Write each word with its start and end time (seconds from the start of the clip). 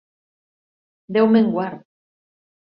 Déu 1.19 1.29
me'n 1.35 1.53
guard! 1.59 1.79